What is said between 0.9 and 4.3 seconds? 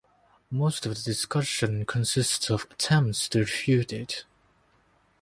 the discussion consists of attempts to refute it.